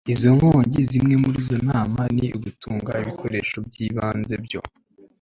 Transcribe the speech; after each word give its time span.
izo 0.13 0.29
nkongi. 0.37 0.79
zimwe 0.89 1.15
muri 1.23 1.37
izo 1.43 1.57
nama 1.69 2.01
ni 2.15 2.27
ugutunga 2.37 2.91
ibikoresho 3.01 3.57
by'ibanze 3.67 4.35
byo 4.45 4.61